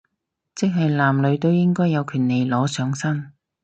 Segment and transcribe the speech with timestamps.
[0.55, 3.33] 即係男女都應該有權利裸上身